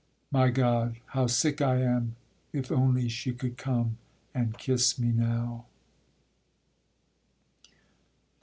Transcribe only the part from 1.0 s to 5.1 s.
how sick I am, If only she could come and kiss me